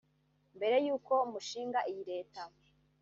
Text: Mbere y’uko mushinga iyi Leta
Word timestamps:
Mbere 0.57 0.75
y’uko 0.85 1.13
mushinga 1.31 1.79
iyi 1.91 2.01
Leta 2.11 2.41